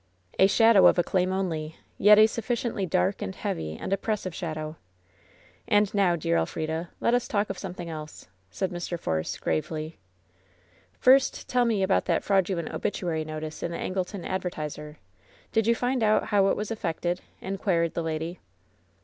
[0.39, 4.77] "A shadow of a claim only; yet a sufficiently dark and heavy and oppressive shadow.
[5.67, 8.99] And now, dear Elfrida, let us talk of something else," said Mr.
[8.99, 9.99] Force, gravely.
[10.93, 14.97] "First, tell me about that fraudulent obituary notice in the Angleton Advertiser.
[15.51, 18.39] Did you find out how it was effected?" inquired the lady.